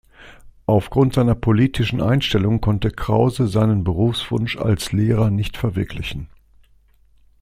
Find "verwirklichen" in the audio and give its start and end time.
5.57-6.27